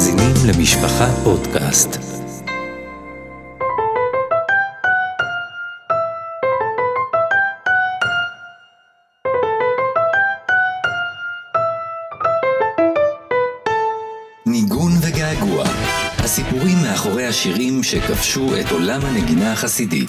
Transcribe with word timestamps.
מאזינים 0.00 0.34
למשפחה 0.48 1.06
פודקאסט. 1.24 1.98
ניגון 14.46 14.92
וגעגוע, 15.02 15.64
הסיפורים 16.18 16.78
מאחורי 16.82 17.26
השירים 17.26 17.82
שכבשו 17.82 18.60
את 18.60 18.72
עולם 18.72 19.00
הנגינה 19.04 19.52
החסידי. 19.52 20.06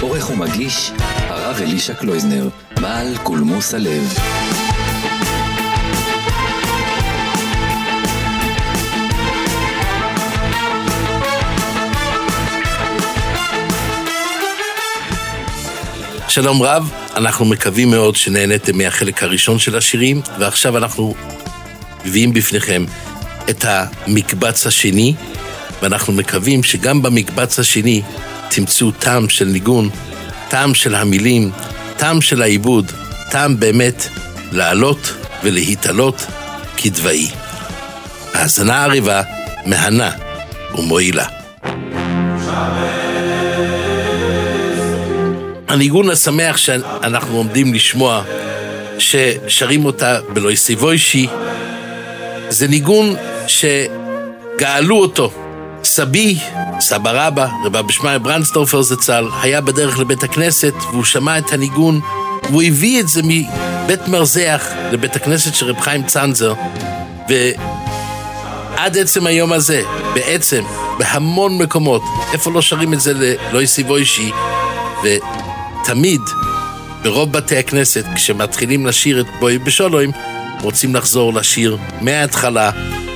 עורך 0.00 0.30
ומגיש, 0.30 0.92
הרב 1.28 1.56
אלישע 1.60 1.94
קלויזנר, 1.94 2.48
בעל 2.80 3.16
קולמוס 3.22 3.74
הלב. 3.74 4.18
שלום 16.36 16.62
רב, 16.62 16.90
אנחנו 17.16 17.44
מקווים 17.44 17.90
מאוד 17.90 18.16
שנהניתם 18.16 18.78
מהחלק 18.78 19.22
הראשון 19.22 19.58
של 19.58 19.76
השירים, 19.76 20.20
ועכשיו 20.38 20.76
אנחנו 20.76 21.14
מביאים 22.04 22.32
בפניכם 22.32 22.84
את 23.50 23.64
המקבץ 23.68 24.66
השני, 24.66 25.14
ואנחנו 25.82 26.12
מקווים 26.12 26.62
שגם 26.62 27.02
במקבץ 27.02 27.58
השני 27.58 28.02
תמצאו 28.50 28.90
טעם 28.90 29.28
של 29.28 29.44
ניגון, 29.44 29.90
טעם 30.48 30.74
של 30.74 30.94
המילים, 30.94 31.50
טעם 31.96 32.20
של 32.20 32.42
העיבוד, 32.42 32.92
טעם 33.30 33.60
באמת 33.60 34.08
לעלות 34.52 35.14
ולהתעלות 35.42 36.26
כדבעי. 36.76 37.30
האזנה 38.34 38.84
עריבה, 38.84 39.22
מהנה 39.66 40.10
ומועילה. 40.78 41.26
הניגון 45.76 46.10
השמח 46.10 46.56
שאנחנו 46.56 47.36
עומדים 47.36 47.74
לשמוע, 47.74 48.22
ששרים 48.98 49.84
אותה 49.84 50.18
בלוי 50.32 50.56
סיבוישי, 50.56 51.26
זה 52.48 52.68
ניגון 52.68 53.14
שגאלו 53.46 54.96
אותו. 54.96 55.30
סבי, 55.84 56.38
סבא 56.80 57.26
רבא, 57.26 57.48
רבא 57.64 57.82
בשמעיה 57.82 58.18
ברנדסטורפר 58.18 58.82
זצ"ל, 58.82 59.28
היה 59.42 59.60
בדרך 59.60 59.98
לבית 59.98 60.22
הכנסת 60.22 60.74
והוא 60.90 61.04
שמע 61.04 61.38
את 61.38 61.52
הניגון. 61.52 62.00
והוא 62.50 62.62
הביא 62.62 63.00
את 63.00 63.08
זה 63.08 63.22
מבית 63.24 64.08
מרזח 64.08 64.66
לבית 64.92 65.16
הכנסת 65.16 65.54
של 65.54 65.66
רב 65.66 65.80
חיים 65.80 66.02
צנזר. 66.02 66.54
ועד 67.28 68.98
עצם 68.98 69.26
היום 69.26 69.52
הזה, 69.52 69.82
בעצם, 70.14 70.62
בהמון 70.98 71.58
מקומות, 71.58 72.02
איפה 72.32 72.50
לא 72.50 72.62
שרים 72.62 72.92
את 72.92 73.00
זה 73.00 73.12
ללוי 73.14 73.66
סיבוישי 73.66 74.30
ותמיד, 75.86 76.20
ברוב 77.02 77.32
בתי 77.32 77.56
הכנסת, 77.56 78.04
כשמתחילים 78.14 78.86
לשיר 78.86 79.20
את 79.20 79.26
בואי 79.40 79.58
בשולוים, 79.58 80.10
רוצים 80.62 80.94
לחזור 80.94 81.34
לשיר 81.34 81.76
מההתחלה, 82.00 82.70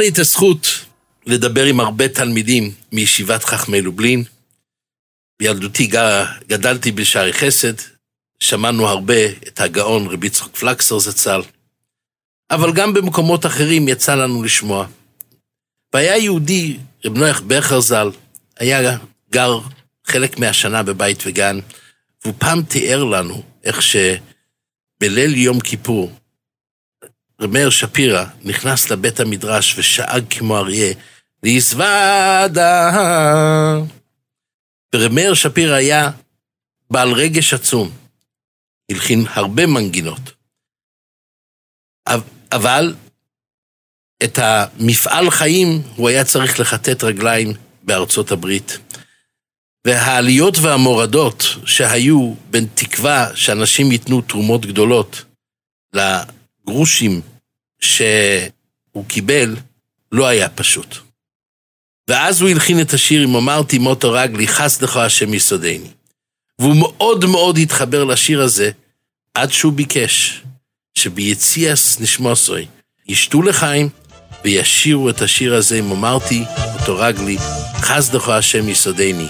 לי 0.05 0.11
את 0.11 0.19
הזכות 0.19 0.67
לדבר 1.27 1.65
עם 1.65 1.81
הרבה 1.81 2.09
תלמידים 2.09 2.73
מישיבת 2.93 3.45
חכמי 3.45 3.81
לובלין. 3.81 4.25
בילדותי 5.39 5.91
גדלתי 6.49 6.93
בשערי 6.93 7.33
חסד, 7.33 7.73
שמענו 8.41 8.89
הרבה 8.89 9.27
את 9.49 9.61
הגאון 9.61 10.07
רבי 10.07 10.27
יצחק 10.27 10.57
פלקסר 10.57 10.99
זצ"ל, 10.99 11.43
אבל 12.51 12.73
גם 12.73 12.95
במקומות 12.95 13.47
אחרים 13.47 13.89
יצא 13.89 14.15
לנו 14.15 14.43
לשמוע. 14.43 14.87
והיה 15.95 16.17
יהודי, 16.17 16.77
רב 17.05 17.19
נויח 17.19 17.41
בכר 17.41 17.81
ז"ל, 17.81 18.11
היה 18.59 18.99
גר 19.31 19.61
חלק 20.05 20.39
מהשנה 20.39 20.83
בבית 20.83 21.23
וגן, 21.27 21.59
והוא 22.25 22.35
פעם 22.39 22.63
תיאר 22.63 23.05
לנו 23.05 23.43
איך 23.65 23.81
שבליל 23.83 25.37
יום 25.37 25.61
כיפור, 25.61 26.13
רב 27.41 27.71
שפירא 27.71 28.25
נכנס 28.45 28.91
לבית 28.91 29.21
המדרש 29.21 29.79
ושאג 29.79 30.25
כמו 30.31 30.59
אריה, 30.59 30.95
ליסוודה. 31.43 32.91
ורב 34.95 35.35
שפירא 35.35 35.75
היה 35.75 36.11
בעל 36.91 37.13
רגש 37.13 37.55
עצום, 37.55 37.91
הלחין 38.91 39.25
הרבה 39.31 39.67
מנגינות. 39.67 40.21
אבל 42.53 42.95
את 44.25 44.39
המפעל 44.39 45.31
חיים 45.31 45.83
הוא 45.97 46.09
היה 46.09 46.25
צריך 46.25 46.61
לכתת 46.61 47.05
רגליים 47.05 47.53
בארצות 47.83 48.31
הברית. 48.31 48.79
והעליות 49.87 50.59
והמורדות 50.59 51.43
שהיו 51.67 52.35
בין 52.51 52.67
תקווה 52.75 53.37
שאנשים 53.37 53.93
ייתנו 53.93 54.21
תרומות 54.21 54.67
גדולות 54.67 55.25
לגרושים 56.67 57.21
שהוא 57.81 59.05
קיבל, 59.09 59.57
לא 60.13 60.27
היה 60.27 60.49
פשוט. 60.49 60.97
ואז 62.09 62.41
הוא 62.41 62.51
הלחין 62.51 62.81
את 62.81 62.95
השיר 62.95 63.25
אם 63.25 63.37
אמרתי 63.37 63.79
מוטו 63.79 64.13
רגלי, 64.13 64.49
חס 64.49 64.83
לך 64.83 64.97
השם 64.97 65.35
יסודני. 65.35 65.91
והוא 66.59 66.77
מאוד 66.77 67.25
מאוד 67.25 67.59
התחבר 67.59 68.05
לשיר 68.05 68.43
הזה, 68.43 68.71
עד 69.35 69.53
שהוא 69.53 69.73
ביקש 69.73 70.43
שביציאס 70.95 72.01
נשמוסוי 72.01 72.67
ישתו 73.07 73.43
לחיים 73.43 73.89
וישירו 74.45 75.11
את 75.11 75.23
השיר 75.23 75.55
הזה 75.55 75.79
אם 75.79 75.93
אמרתי 75.93 76.45
מוטו 76.73 76.97
רגלי, 76.97 77.39
חס 77.81 78.15
לך 78.15 78.29
השם 78.29 78.69
יסודני. 78.69 79.29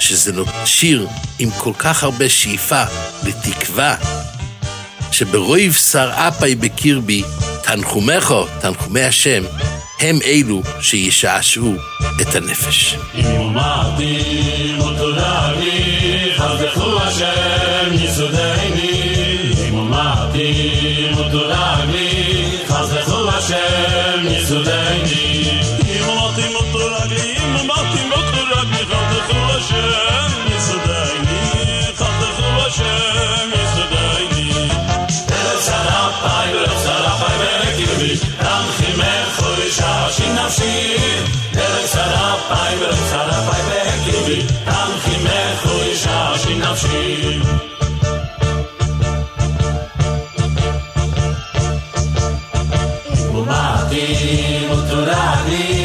שזה 0.00 0.32
שיר 0.64 1.08
עם 1.38 1.50
כל 1.50 1.72
כך 1.78 2.02
הרבה 2.02 2.28
שאיפה 2.28 2.82
לתקווה, 3.26 3.96
שברויב 5.14 5.72
שר 5.72 6.10
אפי 6.14 6.54
בקרבי, 6.54 7.22
תנחומךו, 7.62 8.46
תנחומי 8.60 9.00
השם, 9.00 9.42
הם 10.00 10.18
אלו 10.24 10.62
שישעשעו 10.80 11.74
את 12.20 12.34
הנפש. 12.34 12.96
אם 13.14 13.26
אמרתי 13.26 14.22
ותודה 14.78 15.52
לי, 15.52 16.32
חזקו 16.36 17.02
השם 17.02 17.53
pra. 55.14 55.83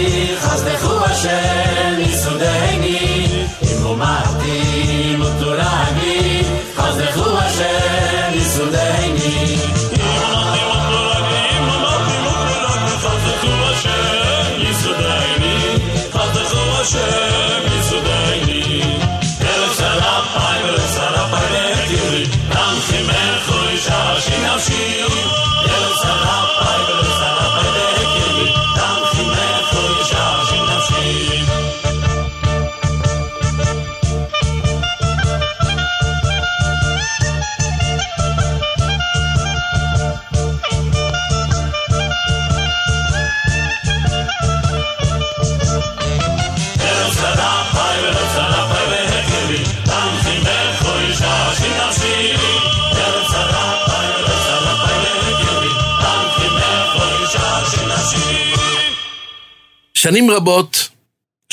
שנים 60.02 60.32
רבות, 60.32 60.90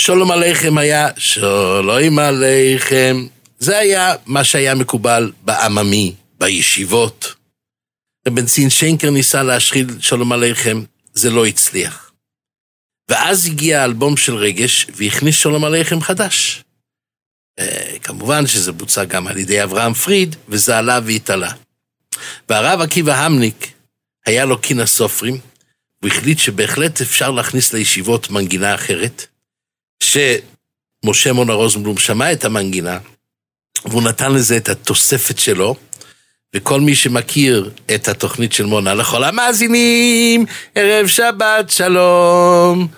שלום 0.01 0.31
עליכם 0.31 0.79
היה 0.79 1.09
שלום 1.17 2.19
עליכם. 2.19 3.27
זה 3.59 3.79
היה 3.79 4.15
מה 4.27 4.45
שהיה 4.45 4.75
מקובל 4.75 5.33
בעממי, 5.43 6.15
בישיבות. 6.39 7.35
ובנצין 8.29 8.71
שיינקר 8.71 9.11
ניסה 9.11 9.43
להשחיל 9.43 9.87
שלום 10.01 10.33
עליכם, 10.33 10.83
זה 11.15 11.31
לא 11.31 11.47
הצליח. 11.47 12.13
ואז 13.11 13.47
הגיע 13.47 13.81
האלבום 13.81 14.17
של 14.17 14.35
רגש 14.35 14.87
והכניס 14.95 15.37
שלום 15.37 15.65
עליכם 15.65 16.01
חדש. 16.01 16.63
אה, 17.59 17.99
כמובן 18.03 18.47
שזה 18.47 18.73
בוצע 18.73 19.05
גם 19.05 19.27
על 19.27 19.37
ידי 19.37 19.63
אברהם 19.63 19.95
פריד, 19.95 20.37
וזה 20.49 20.79
עלה 20.79 21.01
והתעלה. 21.05 21.53
והרב 22.49 22.81
עקיבא 22.81 23.15
המניק, 23.15 23.73
היה 24.27 24.45
לו 24.45 24.59
קינה 24.59 24.87
סופרים, 24.87 25.41
הוא 26.07 26.13
החליט 26.13 26.39
שבהחלט 26.39 27.01
אפשר 27.01 27.31
להכניס 27.31 27.73
לישיבות 27.73 28.31
מנגינה 28.31 28.75
אחרת, 28.75 29.27
שמשה 30.03 31.33
מונה 31.33 31.53
רוזנבלום 31.53 31.99
שמע 31.99 32.33
את 32.33 32.45
המנגינה, 32.45 32.99
והוא 33.85 34.03
נתן 34.03 34.33
לזה 34.33 34.57
את 34.57 34.69
התוספת 34.69 35.39
שלו, 35.39 35.77
וכל 36.55 36.81
מי 36.81 36.95
שמכיר 36.95 37.71
את 37.95 38.09
התוכנית 38.09 38.53
של 38.53 38.67
מונה 38.67 38.95
לכל 38.95 39.25
המאזינים, 39.25 40.47
ערב 40.75 41.07
שבת 41.07 41.71
שלום, 41.71 42.89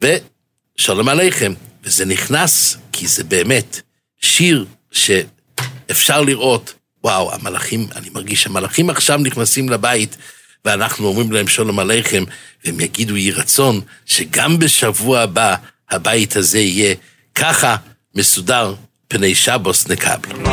ושלום 0.00 1.08
עליכם. 1.08 1.54
וזה 1.84 2.04
נכנס, 2.04 2.76
כי 2.92 3.06
זה 3.06 3.24
באמת 3.24 3.80
שיר 4.20 4.66
שאפשר 4.92 6.20
לראות, 6.20 6.74
וואו, 7.04 7.34
המלאכים, 7.34 7.88
אני 7.96 8.10
מרגיש 8.10 8.42
שהמלאכים 8.42 8.90
עכשיו 8.90 9.18
נכנסים 9.18 9.68
לבית, 9.68 10.16
ואנחנו 10.64 11.06
אומרים 11.06 11.32
להם 11.32 11.48
שלום 11.48 11.78
עליכם, 11.78 12.24
והם 12.64 12.80
יגידו 12.80 13.16
יהי 13.16 13.30
רצון 13.30 13.80
שגם 14.06 14.58
בשבוע 14.58 15.20
הבא 15.20 15.54
הבית 15.90 16.36
הזה 16.36 16.58
יהיה 16.58 16.94
ככה 17.34 17.76
מסודר 18.14 18.74
פני 19.08 19.34
שבוס 19.34 19.88
נקבל. 19.88 20.50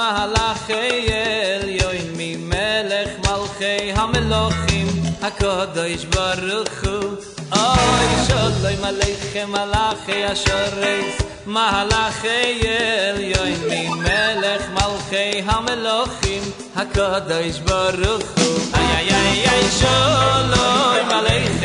מהלך 0.00 0.70
אייל 0.70 1.68
יוין 1.68 2.12
מי 2.16 2.36
מלך 2.36 3.10
מלכי 3.18 3.92
המלוכים 3.94 4.86
הקודש 5.22 6.04
ברוך 6.04 6.68
הוא. 6.84 7.16
אוי 7.52 8.06
שולוי 8.26 8.76
מלך 8.80 9.36
מלך 9.48 10.08
השורץ. 10.30 11.22
מהלכי 11.46 12.28
אייל 12.28 13.56
ממלך 13.70 14.62
מלכי 14.72 15.42
המלוכים 15.46 16.42
הקודש 16.76 17.58
ברוך 17.58 18.22
הוא. 18.36 18.58
איי 18.74 18.96
איי 18.96 19.10
איי 19.10 19.48
איי 19.48 19.70
שולוי 19.80 21.02
מלך 21.06 21.64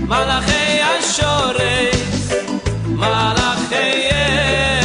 מלך 0.00 0.50
השורץ. 0.98 2.32
מלך 2.86 3.72
אייל. 3.72 4.83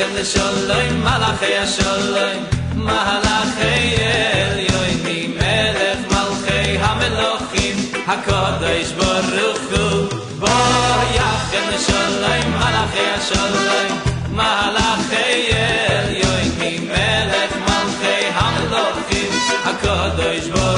ויחם 0.00 0.14
לשלום 0.14 1.00
מלאכי 1.00 1.56
השלום 1.56 2.44
מלאכי 2.74 3.96
עליון 4.02 5.00
ממלך 5.04 5.98
מלכי 6.10 6.78
המלוכים 6.80 7.92
הקדוש 8.06 8.92
ברוך 8.92 9.58
הוא. 9.70 10.20
ויחם 10.40 11.68
לשלום 11.74 12.52
מלאכי 12.52 13.10
השלום 13.14 13.98
מלאכי 14.30 15.50
עליון 15.52 16.50
ממלך 16.58 17.52
מלכי 17.56 18.26
המלוכים 18.34 19.30
הקדוש 19.64 20.48
ברוך 20.48 20.69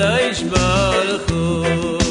הקדוש 0.00 0.42
ברוך 0.42 1.30
הוא 1.30 2.03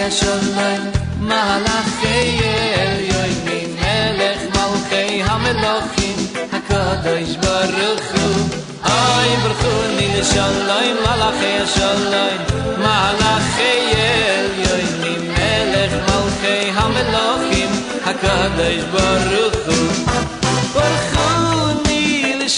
ya 0.00 0.08
sholmay 0.10 0.80
malach 1.28 2.02
yel 2.40 2.94
yoy 3.12 3.32
min 3.46 3.68
melech 3.80 4.42
malchei 4.54 5.14
hamelochim 5.26 6.18
hakadosh 6.52 7.34
baruch 7.44 8.06
hu 8.14 8.26
ay 8.94 9.30
baruch 9.42 9.64
min 9.98 10.14
sholmay 10.32 10.88
malach 11.04 11.40
ya 11.56 11.64
sholmay 11.76 12.34
malach 12.84 13.56
yel 13.94 14.48
yoy 14.66 14.84
min 15.02 15.22
melech 15.36 15.96
malchei 16.08 16.62
hamelochim 16.78 17.72
hakadosh 18.06 18.84
baruch 18.94 19.58
hu 19.66 19.78
baruch 20.76 21.86
min 21.88 22.48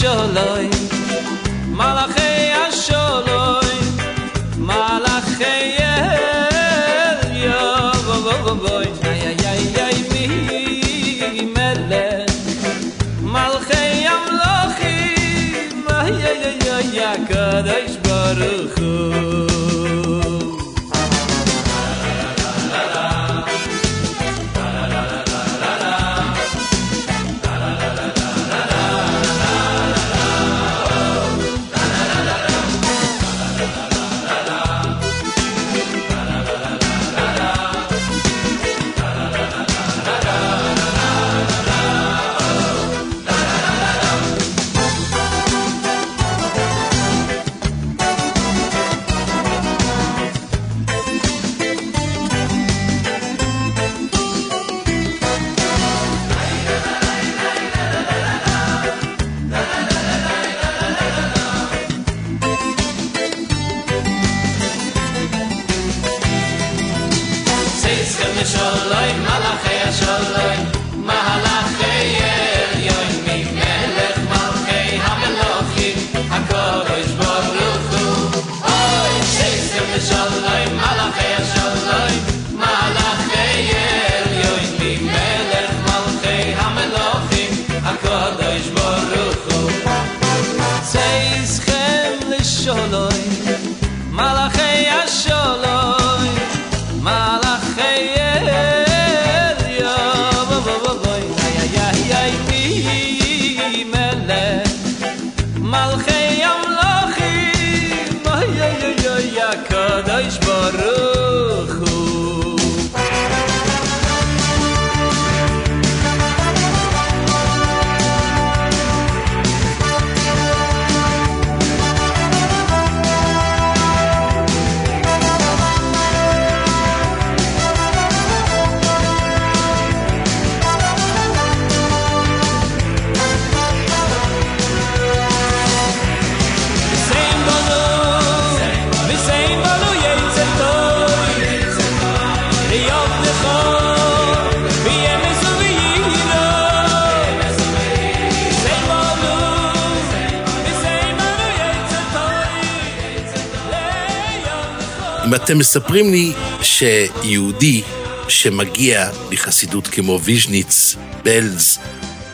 אתם 155.56 155.60
מספרים 155.60 156.10
לי 156.10 156.32
שיהודי 156.62 157.82
שמגיע 158.28 159.10
מחסידות 159.30 159.86
כמו 159.86 160.20
ויז'ניץ, 160.22 160.96
בלז, 161.22 161.78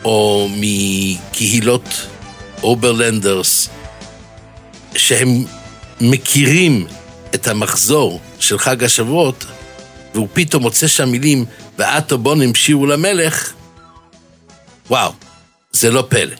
או 0.05 0.49
מקהילות 0.51 2.07
אוברלנדרס, 2.63 3.69
שהם 4.95 5.45
מכירים 6.01 6.87
את 7.35 7.47
המחזור 7.47 8.21
של 8.39 8.59
חג 8.59 8.83
השבועות, 8.83 9.45
והוא 10.13 10.27
פתאום 10.33 10.63
מוצא 10.63 10.87
שם 10.87 11.09
מילים 11.09 11.45
ואתו 11.77 12.17
בון 12.17 12.41
המשירו 12.41 12.85
למלך, 12.85 13.53
וואו, 14.89 15.11
זה 15.71 15.91
לא 15.91 16.05
פלא. 16.09 16.35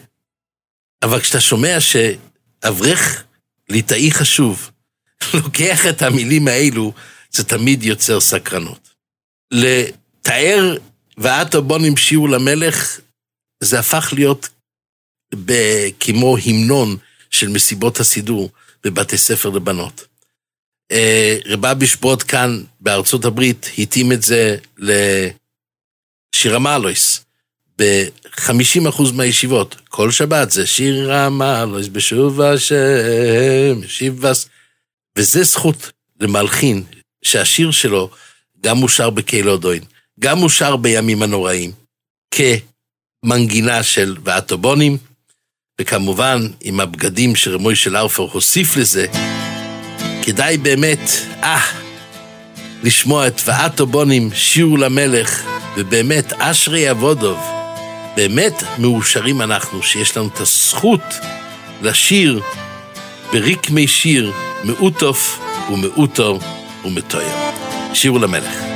אבל 1.04 1.20
כשאתה 1.20 1.42
שומע 1.42 1.78
שאברך 1.80 3.24
ליטאי 3.70 4.12
חשוב 4.12 4.70
לוקח 5.34 5.88
את 5.90 6.02
המילים 6.02 6.48
האלו, 6.48 6.94
זה 7.32 7.44
תמיד 7.44 7.84
יוצר 7.84 8.20
סקרנות. 8.20 8.90
לתאר 9.52 10.78
ואתו 11.18 11.62
בון 11.62 11.86
המשירו 11.86 12.28
למלך, 12.28 13.00
זה 13.64 13.80
הפך 13.80 14.14
להיות 14.16 14.50
כמו 16.00 16.38
המנון 16.46 16.98
של 17.30 17.48
מסיבות 17.48 18.00
הסידור 18.00 18.50
בבתי 18.84 19.18
ספר 19.18 19.50
לבנות. 19.50 20.06
אה, 20.92 21.38
רב 21.46 21.66
אבישבוט 21.66 22.24
כאן 22.28 22.64
בארצות 22.80 23.26
הברית 23.26 23.70
התאים 23.78 24.12
את 24.12 24.22
זה 24.22 24.58
לשיר 24.78 26.56
המעלויס. 26.56 27.26
ב-50% 27.80 29.14
מהישיבות, 29.14 29.76
כל 29.90 30.12
שבת 30.12 30.52
זה 30.52 30.68
שיר 30.68 31.14
המעלויס 31.14 31.88
בשוב 31.88 32.42
השם, 32.42 33.88
שיבס. 33.88 34.50
וזה 35.18 35.44
זכות 35.44 35.92
למלחין 36.20 36.84
שהשיר 37.24 37.72
שלו 37.72 38.10
גם 38.62 38.78
מושר 38.78 39.10
בקהילודוין, 39.10 39.84
גם 40.20 40.38
מושר 40.38 40.76
בימים 40.76 41.24
הנוראים, 41.24 41.72
כמנגינה 42.32 43.84
של 43.84 44.18
ואטובונים, 44.24 44.98
וכמובן 45.82 46.48
עם 46.62 46.80
הבגדים 46.80 47.36
שרמוי 47.36 47.76
של 47.76 47.98
ארפר 47.98 48.24
הוסיף 48.24 48.78
לזה, 48.78 49.06
כדאי 50.24 50.58
באמת, 50.58 51.00
אה, 51.44 51.62
לשמוע 52.84 53.28
את 53.28 53.42
ואטובונים, 53.46 54.30
שיעור 54.34 54.80
למלך, 54.80 55.44
ובאמת, 55.78 56.34
אשרי 56.34 56.92
אבודוב. 56.92 57.40
באמת 58.16 58.54
מאושרים 58.78 59.42
אנחנו 59.42 59.84
שיש 59.84 60.18
לנו 60.18 60.28
את 60.28 60.40
הזכות 60.40 61.04
לשיר 61.82 62.42
בריקמי 63.34 63.88
שיר 63.88 64.32
מאוטוף 64.64 65.40
ומאוטו 65.72 66.40
ומטויר. 66.86 67.34
שירו 67.94 68.20
למלך. 68.20 68.74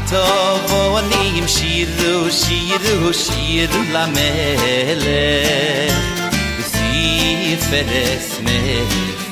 Ato 0.00 0.24
vo 0.68 0.96
anim 0.96 1.46
shiru 1.46 2.30
shiru 2.40 3.12
shiru 3.12 3.80
la 3.92 4.06
mele. 4.06 5.22
Sif 6.70 7.60
peres 7.70 8.28
me 8.44 8.58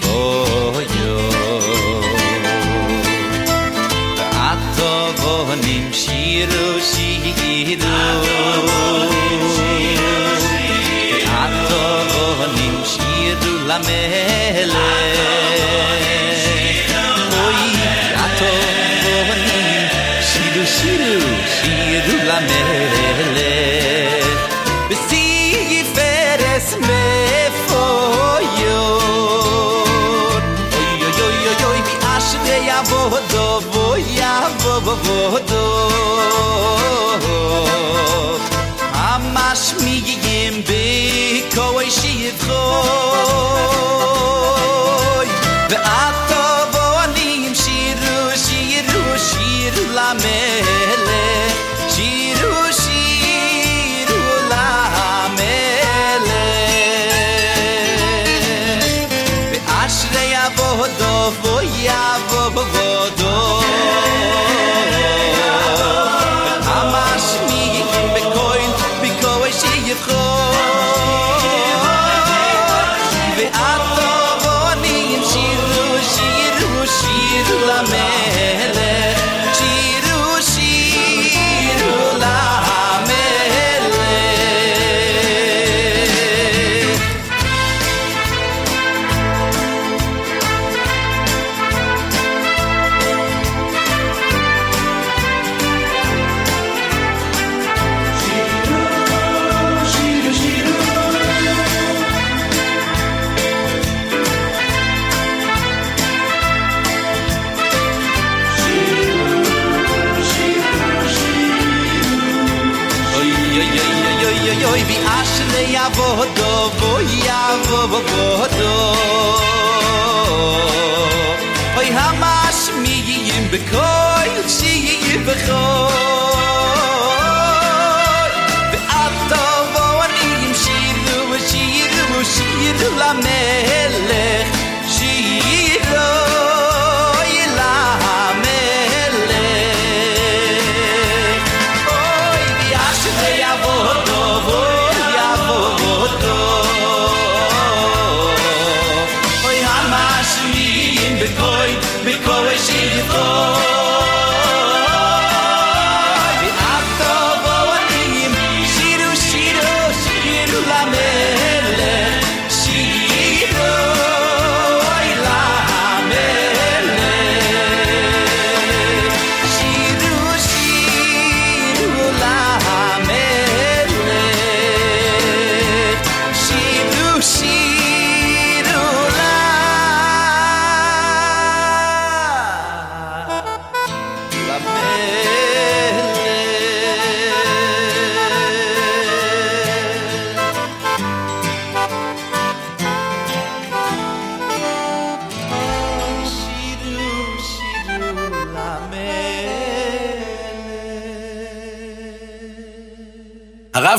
fo 0.02 0.20
yo 0.96 1.16
Ato 4.50 4.92
vo 5.20 5.34
anim 5.54 5.86
shiru 6.02 6.66
shiru. 6.90 7.96
Ato 11.42 11.82
anim 12.46 12.76
shiru 12.92 13.54
la 13.68 13.78
mele. 13.88 15.07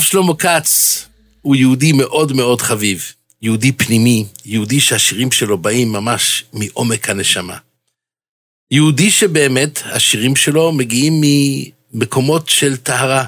שלמה 0.09 0.35
כץ 0.35 1.05
הוא 1.41 1.55
יהודי 1.55 1.91
מאוד 1.91 2.33
מאוד 2.33 2.61
חביב, 2.61 3.13
יהודי 3.41 3.71
פנימי, 3.71 4.25
יהודי 4.45 4.79
שהשירים 4.79 5.31
שלו 5.31 5.57
באים 5.57 5.91
ממש 5.91 6.45
מעומק 6.53 7.09
הנשמה. 7.09 7.57
יהודי 8.71 9.11
שבאמת 9.11 9.79
השירים 9.85 10.35
שלו 10.35 10.71
מגיעים 10.71 11.21
ממקומות 11.93 12.49
של 12.49 12.77
טהרה. 12.77 13.25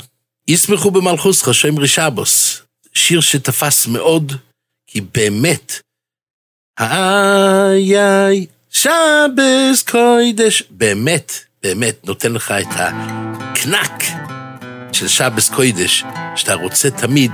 ישמחו 0.48 0.92
במלכוס 0.92 1.44
חשם 1.44 1.78
רישבוס, 1.78 2.62
שיר 2.94 3.22
שתפס 3.22 3.88
מאוד, 3.88 4.34
כי 4.88 5.02
באמת, 5.02 5.80
איי 6.80 8.00
איי, 8.00 8.46
שבס 8.70 9.84
קוידש, 9.92 10.64
באמת, 10.70 11.32
באמת 11.64 12.08
נותן 12.08 12.34
לך 12.34 12.52
את 12.52 12.68
הקנק 12.78 14.04
של 14.92 15.08
שבס 15.08 15.50
קוידש, 15.50 16.04
שאתה 16.36 16.54
רוצה 16.54 16.90
תמיד 16.90 17.32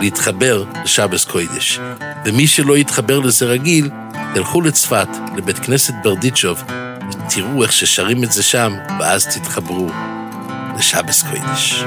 להתחבר 0.00 0.64
לשבס 0.84 1.24
קוידש. 1.24 1.80
ומי 2.24 2.46
שלא 2.46 2.78
יתחבר 2.78 3.18
לזה 3.20 3.46
רגיל, 3.46 3.90
תלכו 4.34 4.60
לצפת, 4.60 5.08
לבית 5.36 5.58
כנסת 5.58 5.94
ברדיצ'וב, 6.02 6.62
ותראו 7.12 7.62
איך 7.62 7.72
ששרים 7.72 8.24
את 8.24 8.32
זה 8.32 8.42
שם, 8.42 8.72
ואז 9.00 9.26
תתחברו 9.26 9.88
לשבס 10.78 11.22
קוידש. 11.22 11.84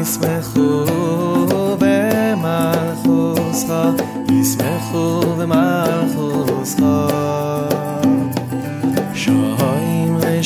ישמחו 0.00 0.86
במלכוסך, 1.80 3.66
ישמחו 4.30 5.20
במלכוסך. 5.38 7.25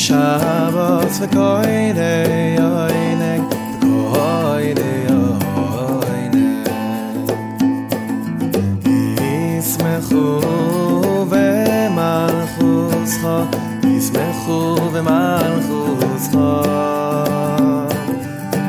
רשבות 0.00 1.12
וקוידי 1.20 2.56
עוינג, 2.58 3.42
וקוידי 3.76 5.06
עוינג. 5.08 6.36
ישמחו 9.58 10.40
במלכוסך, 11.30 13.22
ישמחו 13.84 14.76
במלכוסך. 14.92 16.36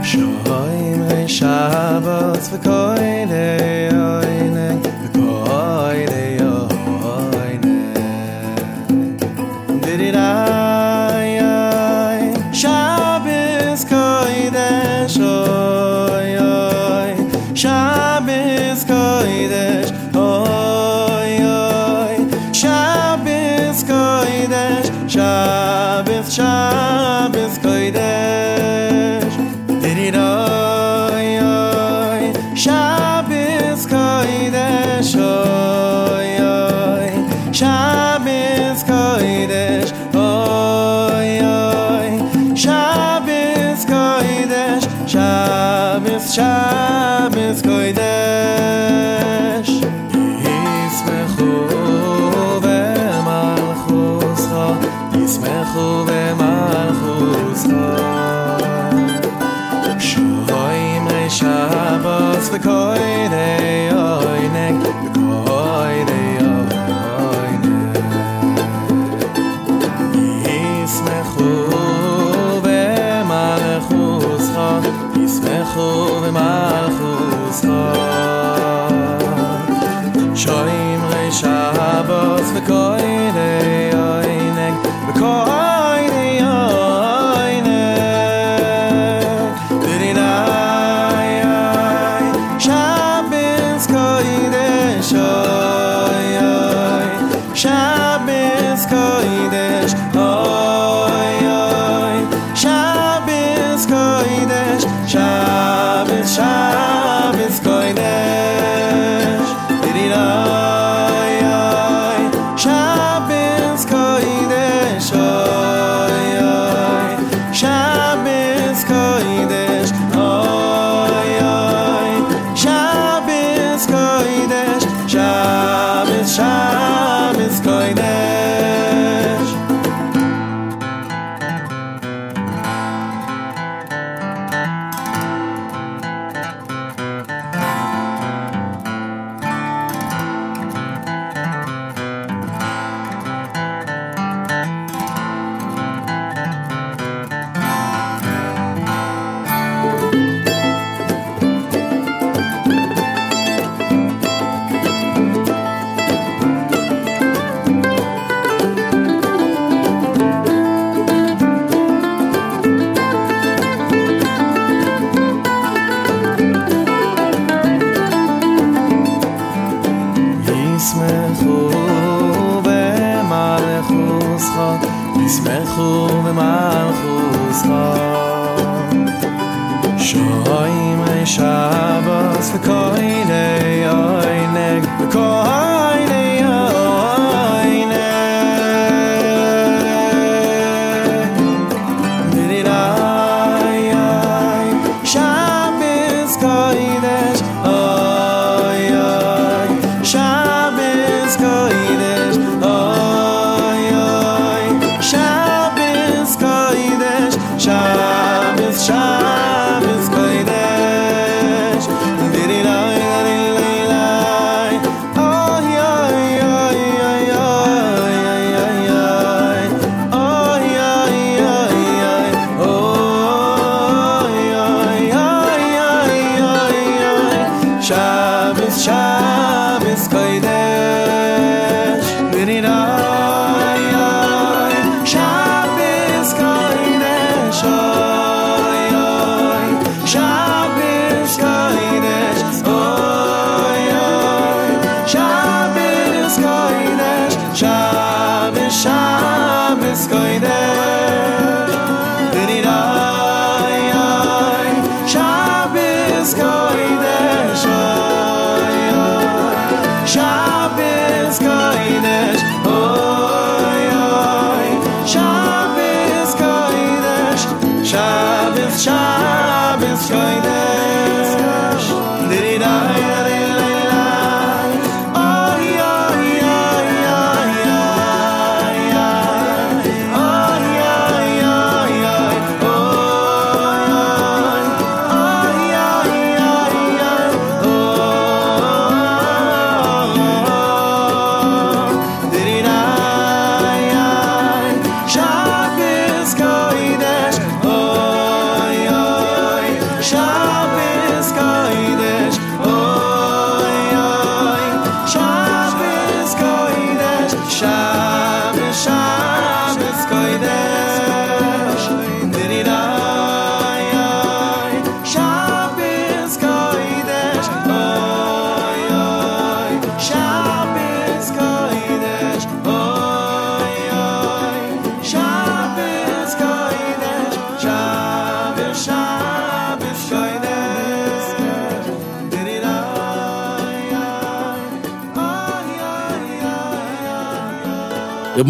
שוין 0.04 1.02
רשבות 1.10 2.43
וקוידי 2.52 3.89
עוינג, 3.91 4.88
וקוידי 5.04 5.51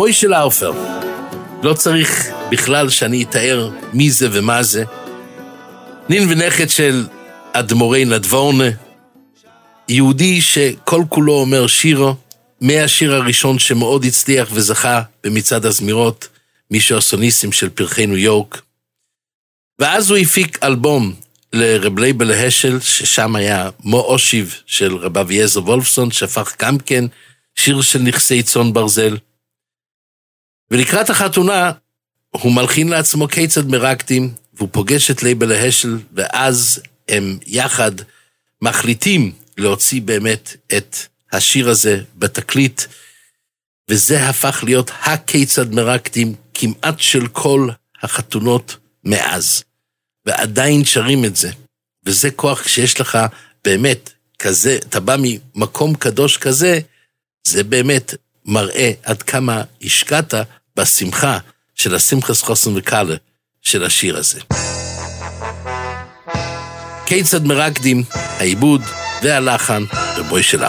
ומוישה 0.03 0.29
לאופר. 0.29 0.73
לא 1.63 1.75
צריך 1.75 2.27
בכלל 2.51 2.91
שאני 2.91 3.23
אתאר 3.23 3.71
מי 3.93 4.11
זה 4.11 4.29
ומה 4.33 4.63
זה. 4.63 4.85
נין 6.09 6.29
ונכד 6.31 6.71
של 6.71 7.07
אדמו"רי 7.53 8.05
נדבורנה, 8.05 8.65
יהודי 9.89 10.41
שכל 10.41 11.03
כולו 11.09 11.33
אומר 11.33 11.67
שירה, 11.67 12.15
מהשיר 12.61 13.15
הראשון 13.15 13.59
שמאוד 13.59 14.05
הצליח 14.05 14.49
וזכה 14.53 15.03
במצעד 15.25 15.67
הזמירות, 15.67 16.29
מי 16.71 16.99
שעשה 16.99 17.28
ניסים 17.28 17.53
של 17.53 17.69
פרחי 17.69 18.07
ניו 18.07 18.17
יורק. 18.17 18.63
ואז 19.79 20.11
הוא 20.11 20.19
הפיק 20.19 20.59
אלבום 20.63 21.15
לרב 21.53 21.99
לייבל 21.99 22.31
השל, 22.31 22.81
ששם 22.81 23.37
היה 23.37 23.71
מה 23.81 24.01
אשיב 24.01 24.55
של 24.67 24.97
רב 24.97 25.19
אביעזר 25.19 25.61
וולפסון, 25.61 26.11
שהפך 26.11 26.55
גם 26.63 26.79
כן 26.79 27.05
שיר 27.55 27.81
של 27.81 27.99
נכסי 27.99 28.43
צאן 28.43 28.73
ברזל. 28.73 29.17
ולקראת 30.73 31.11
החתונה, 31.11 31.73
הוא 32.31 32.53
מלחין 32.53 32.89
לעצמו 32.89 33.29
כיצד 33.29 33.67
מרקטים, 33.67 34.35
והוא 34.55 34.69
פוגש 34.73 35.11
את 35.11 35.23
לייבל 35.23 35.53
השל, 35.53 35.99
ואז 36.13 36.83
הם 37.09 37.39
יחד 37.47 37.93
מחליטים 38.63 39.33
להוציא 39.59 40.01
באמת 40.01 40.57
את 40.77 40.97
השיר 41.33 41.69
הזה 41.69 42.01
בתקליט, 42.17 42.83
וזה 43.91 44.29
הפך 44.29 44.65
להיות 44.65 44.91
הכיצד 45.03 45.75
מרקטים 45.75 46.35
כמעט 46.55 47.01
של 47.01 47.29
כל 47.29 47.69
החתונות 48.03 48.77
מאז. 49.05 49.63
ועדיין 50.27 50.85
שרים 50.85 51.25
את 51.25 51.37
זה. 51.37 51.51
וזה 52.07 52.31
כוח 52.31 52.63
כשיש 52.63 53.01
לך 53.01 53.19
באמת 53.65 54.11
כזה, 54.39 54.77
אתה 54.77 55.01
בא 55.01 55.17
ממקום 55.19 55.95
קדוש 55.95 56.37
כזה, 56.37 56.79
זה 57.47 57.65
באמת 57.65 58.15
מראה 58.45 58.93
עד 59.03 59.23
כמה 59.23 59.63
השקעת 59.83 60.35
בשמחה 60.77 61.39
של 61.75 61.95
השמחס 61.95 62.43
חוסן 62.43 62.71
וקאלה 62.77 63.15
של 63.63 63.85
השיר 63.85 64.17
הזה. 64.17 64.41
כיצד 67.07 67.45
מרקדים, 67.45 68.03
העיבוד 68.15 68.83
והלחן 69.23 69.83
רבוי 70.17 70.43
של 70.43 70.65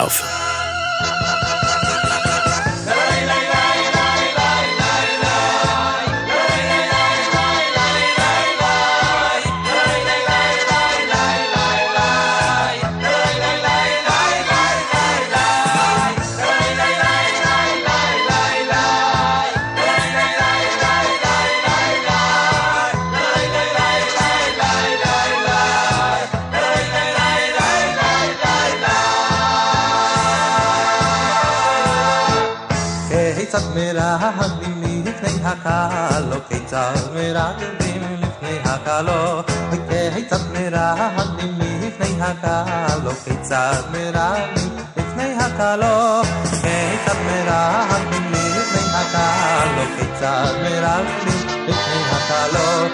לפני 38.93 38.93
הקלו, 38.93 39.43
וכיצד 39.71 40.39
מרקדים 40.53 41.59
לפני 41.81 42.21
הקלו, 42.21 43.11
כיצד 43.25 43.83
מרקדים 43.91 44.69
לפני 44.97 45.35
הקלו, 45.39 46.21
כיצד 46.51 47.15
מרקדים 47.25 48.31
לפני 48.31 48.81
הקלו, 48.93 49.83
כיצד 49.97 50.53
מרקדים 50.63 51.47
לפני 51.67 52.03
הקלו, 52.11 52.85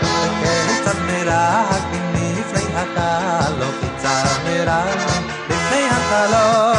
וכיצד 0.42 1.00
מרקדים 1.08 2.14
לפני 2.14 2.76
הקלו, 2.76 3.68
כיצד 3.82 4.38
מרקדים 4.46 5.28
לפני 5.50 5.90
הקלו, 5.92 6.74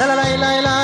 לה 0.00 0.14
לה 0.14 0.36
לה 0.36 0.60
לה 0.60 0.83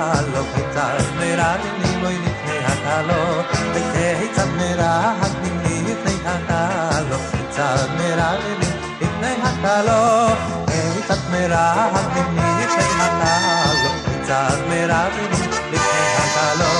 לא 0.00 0.42
כיצד 0.54 0.98
מרעננים 1.18 2.02
לוי 2.02 2.18
לפני 2.18 2.58
הקלו, 2.64 3.42
וכיצד 3.74 4.46
מרעננים 4.56 5.86
לפני 5.86 6.14
הקלו, 6.24 7.16
כיצד 7.30 7.88
מרעננים 7.98 8.72
לפני 9.00 9.34
הקלו, 9.42 10.34
כיצד 10.66 11.20
מרעננים 11.30 12.58
לפני 12.60 12.84
הקלו, 13.00 13.90
כיצד 14.04 14.58
מרעננים 14.68 15.50
לפני 15.72 16.06
הקלו, 16.18 16.72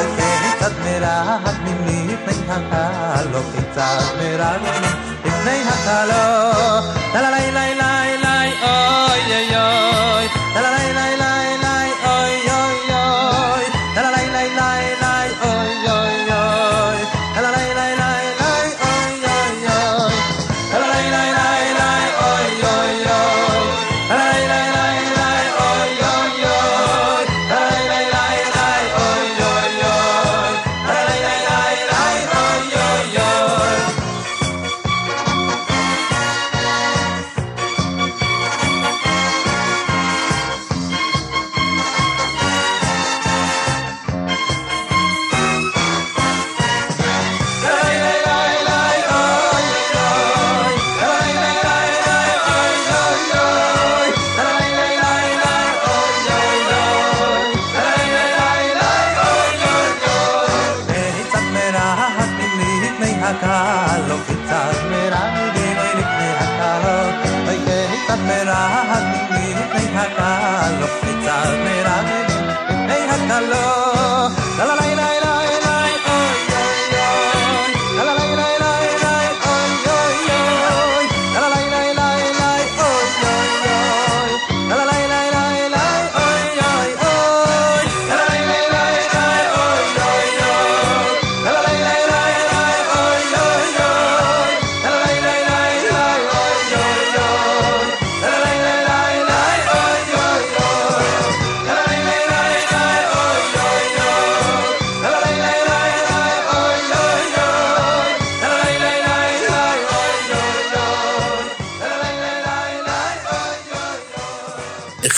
וכיצד 0.00 0.72
מרעננים 0.84 2.08
לפני 2.08 2.52
הקלו, 2.52 3.40
כיצד 3.52 4.02
מרעננים 4.18 4.92
לפני 5.24 5.62
הקלו, 5.68 6.24
לה 7.14 7.20
לה 7.20 7.30
לה 7.30 7.74
לה 7.74 8.16
לה 8.22 8.42
אוי 8.62 9.34
אוי 9.34 9.56
אוי 9.56 10.13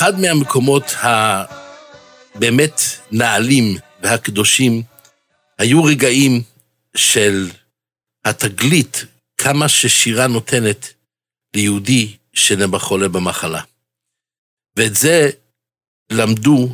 אחד 0.09 0.21
מהמקומות 0.21 0.85
הבאמת 1.03 2.81
נעלים 3.13 3.77
והקדושים 4.03 4.83
היו 5.59 5.85
רגעים 5.85 6.43
של 6.97 7.51
התגלית, 8.25 9.05
כמה 9.39 9.69
ששירה 9.69 10.27
נותנת 10.27 10.95
ליהודי 11.55 12.17
שנבע 12.33 12.79
חולה 12.79 13.09
במחלה. 13.09 13.63
ואת 14.77 14.95
זה 14.95 15.31
למדו 16.13 16.69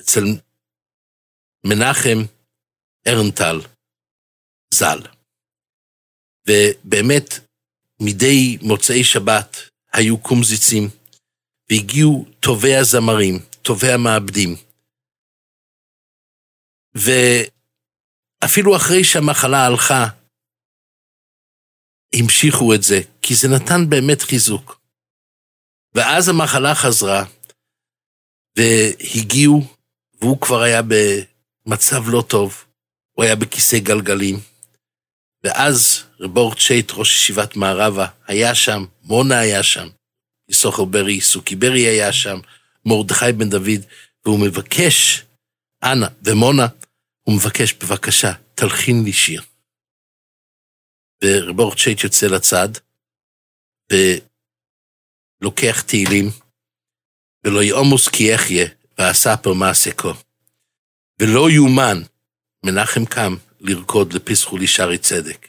אצל 0.00 0.24
מנחם 1.66 2.18
ארנטל 3.06 3.60
ז"ל. 4.74 5.00
ובאמת, 6.48 7.38
מדי 8.00 8.58
מוצאי 8.62 9.04
שבת 9.04 9.56
היו 9.92 10.18
קומזיצים, 10.18 10.88
והגיעו 11.74 12.26
טובי 12.40 12.76
הזמרים, 12.76 13.38
טובי 13.62 13.92
המעבדים. 13.92 14.56
ואפילו 16.94 18.76
אחרי 18.76 19.04
שהמחלה 19.04 19.66
הלכה, 19.66 20.06
המשיכו 22.14 22.74
את 22.74 22.82
זה, 22.82 23.00
כי 23.22 23.34
זה 23.34 23.48
נתן 23.48 23.90
באמת 23.90 24.22
חיזוק. 24.22 24.80
ואז 25.94 26.28
המחלה 26.28 26.74
חזרה, 26.74 27.24
והגיעו, 28.58 29.62
והוא 30.20 30.40
כבר 30.40 30.62
היה 30.62 30.80
במצב 30.82 32.02
לא 32.06 32.24
טוב, 32.28 32.64
הוא 33.12 33.24
היה 33.24 33.36
בכיסא 33.36 33.78
גלגלים. 33.78 34.36
ואז 35.44 36.04
רבורט 36.20 36.58
שייט, 36.58 36.92
ראש 36.92 37.14
ישיבת 37.14 37.56
מערבה, 37.56 38.06
היה 38.26 38.54
שם, 38.54 38.84
מונה 39.02 39.38
היה 39.38 39.62
שם, 39.62 39.88
יסוכר 40.48 40.84
ברי, 40.84 41.20
סוכי 41.20 41.56
ברי 41.56 41.80
היה 41.80 42.12
שם, 42.12 42.38
מרדכי 42.86 43.32
בן 43.36 43.50
דוד, 43.50 43.80
והוא 44.24 44.40
מבקש, 44.40 45.22
אנא, 45.82 46.06
ומונה, 46.22 46.66
הוא 47.22 47.34
מבקש, 47.36 47.72
בבקשה, 47.72 48.32
תלחין 48.54 49.04
לי 49.04 49.12
שיר. 49.12 49.42
ורבורט 51.24 51.78
שייט 51.78 52.04
יוצא 52.04 52.26
לצד, 52.26 52.68
ולוקח 55.42 55.82
תהילים, 55.82 56.30
ולא 57.44 57.62
יעמוס 57.62 58.08
כי 58.08 58.34
אחיה, 58.34 58.66
ואספר 58.98 59.52
מעסקו. 59.52 60.12
ולא 61.20 61.50
יאומן, 61.50 62.02
מנחם 62.64 63.04
קם 63.04 63.36
לרקוד 63.60 64.12
לפסחו 64.12 64.56
לי 64.58 64.66
שערי 64.66 64.98
צדק. 64.98 65.48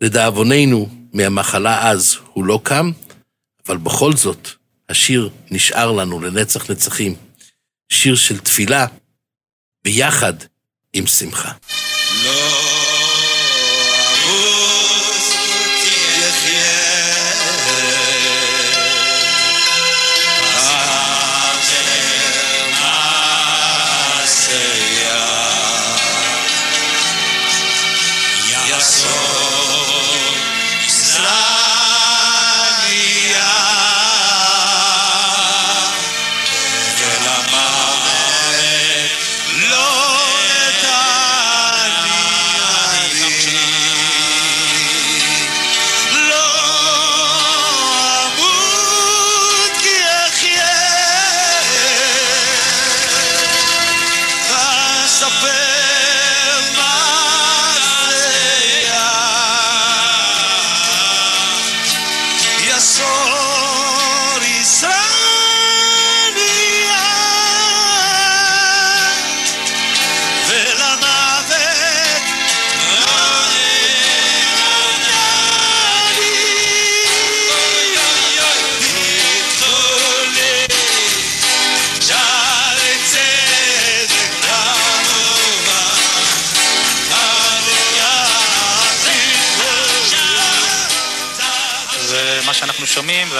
לדאבוננו, 0.00 0.88
מהמחלה 1.12 1.90
אז 1.90 2.16
הוא 2.32 2.44
לא 2.44 2.60
קם, 2.64 2.90
אבל 3.66 3.76
בכל 3.76 4.12
זאת, 4.12 4.48
השיר 4.88 5.30
נשאר 5.50 5.92
לנו 5.92 6.20
לנצח 6.20 6.70
נצחים. 6.70 7.14
שיר 7.88 8.16
של 8.16 8.38
תפילה, 8.38 8.86
ביחד 9.84 10.32
עם 10.92 11.06
שמחה. 11.06 11.52
ומה 11.52 12.85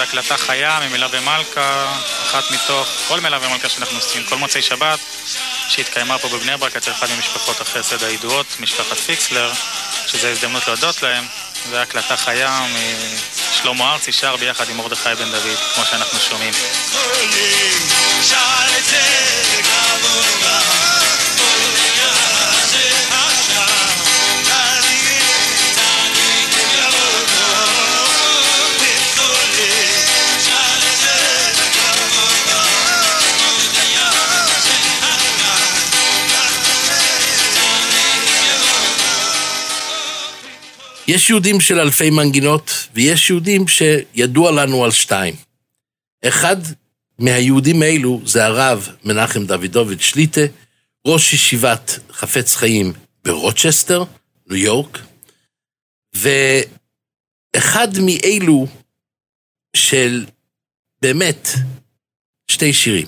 הקלטה 0.07 0.37
חיה 0.37 0.79
ממלווה 0.81 1.19
מלכה, 1.19 1.93
אחת 2.23 2.51
מתוך 2.51 2.87
כל 3.07 3.19
מלווה 3.19 3.49
מלכה 3.49 3.69
שאנחנו 3.69 3.95
עושים, 3.97 4.23
כל 4.23 4.37
מוצאי 4.37 4.61
שבת, 4.61 4.99
שהתקיימה 5.69 6.17
פה 6.17 6.27
בבני 6.27 6.57
ברק 6.57 6.75
אצל 6.75 6.91
אחת 6.91 7.09
ממשפחות 7.09 7.61
החסד 7.61 8.03
הידועות, 8.03 8.45
משפחת 8.59 8.97
פיקסלר, 8.97 9.51
שזו 10.07 10.27
הזדמנות 10.27 10.67
להודות 10.67 11.01
להם. 11.01 11.25
זו 11.69 11.75
הקלטה 11.75 12.17
חיה 12.17 12.61
משלמה 13.51 13.93
ארצי 13.93 14.11
שר 14.11 14.35
ביחד 14.35 14.69
עם 14.69 14.77
מרדכי 14.77 15.09
בן 15.19 15.31
דוד, 15.31 15.57
כמו 15.75 15.85
שאנחנו 15.85 16.19
שומעים. 16.19 16.53
יש 41.07 41.29
יהודים 41.29 41.61
של 41.61 41.79
אלפי 41.79 42.09
מנגינות, 42.09 42.71
ויש 42.93 43.29
יהודים 43.29 43.65
שידוע 43.67 44.51
לנו 44.51 44.83
על 44.85 44.91
שתיים. 44.91 45.35
אחד 46.25 46.57
מהיהודים 47.19 47.81
האלו 47.81 48.21
זה 48.25 48.45
הרב 48.45 48.87
מנחם 49.03 49.45
דוידוביץ' 49.45 50.01
שליטה, 50.01 50.41
ראש 51.07 51.33
ישיבת 51.33 51.99
חפץ 52.11 52.55
חיים 52.55 52.93
ברוצ'סטר, 53.23 54.03
ניו 54.47 54.57
יורק, 54.57 54.99
ואחד 56.15 57.87
מאלו 58.05 58.67
של 59.75 60.25
באמת 61.01 61.47
שתי 62.51 62.73
שירים. 62.73 63.07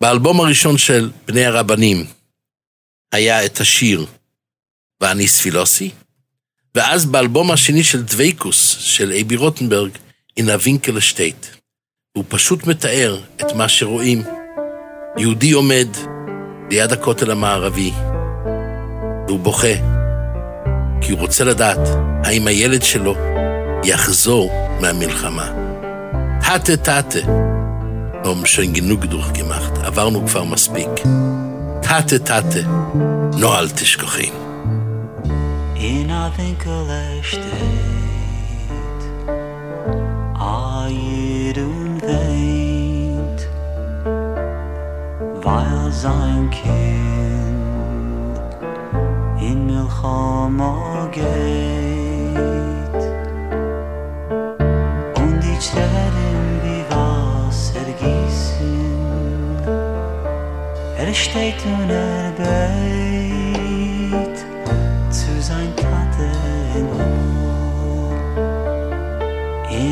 באלבום 0.00 0.40
הראשון 0.40 0.78
של 0.78 1.10
בני 1.26 1.44
הרבנים 1.44 2.06
היה 3.12 3.46
את 3.46 3.60
השיר 3.60 4.06
ואני 5.00 5.28
ספילוסי, 5.28 5.90
ואז 6.74 7.06
באלבום 7.06 7.50
השני 7.50 7.84
של 7.84 8.02
דוויקוס, 8.02 8.76
של 8.80 9.12
אייבי 9.12 9.36
רוטנברג, 9.36 9.90
In 10.40 10.42
a 10.42 10.64
Winkel 10.64 11.14
State. 11.14 11.46
הוא 12.16 12.24
פשוט 12.28 12.66
מתאר 12.66 13.20
את 13.36 13.52
מה 13.52 13.68
שרואים. 13.68 14.22
יהודי 15.16 15.52
עומד 15.52 15.88
ליד 16.70 16.92
הכותל 16.92 17.30
המערבי, 17.30 17.92
והוא 19.26 19.40
בוכה, 19.40 19.74
כי 21.00 21.12
הוא 21.12 21.20
רוצה 21.20 21.44
לדעת 21.44 21.88
האם 22.24 22.46
הילד 22.46 22.82
שלו 22.82 23.14
יחזור 23.84 24.52
מהמלחמה. 24.80 25.52
טאטה 26.40 26.76
טאטה, 26.76 27.18
נום 28.24 28.46
שנגנוג 28.46 29.04
דוך 29.04 29.30
גמחת, 29.32 29.78
עברנו 29.78 30.26
כבר 30.26 30.44
מספיק. 30.44 30.88
טאטה 31.82 32.18
טאטה, 32.18 32.68
נועל 33.38 33.68
תשכחין. 33.68 34.51
In 35.84 36.10
a 36.10 36.30
winkel 36.36 36.86
steht 37.22 37.42
a 40.38 40.86
jeden 40.86 42.00
weint 42.00 43.48
weil 45.42 45.90
sein 45.90 46.48
Kind 46.50 47.58
in 49.40 49.66
Milchama 49.66 51.08
geht. 51.10 51.26
Und 55.20 55.40
die 55.42 55.58
Tränen 55.66 56.60
wie 56.62 56.84
Wasser 56.94 57.88
gießen 57.98 58.92
er 60.96 61.12
steht 61.12 61.60
und 61.66 61.90
er 61.90 62.30
beit 62.38 63.11